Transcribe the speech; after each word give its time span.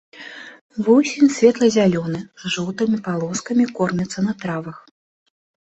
Вусень 0.87 1.31
светла-зялёны 1.35 2.19
з 2.45 2.53
жоўтымі 2.55 2.97
палоскамі, 3.09 3.71
корміцца 3.79 4.19
на 4.31 4.37
травах. 4.45 4.77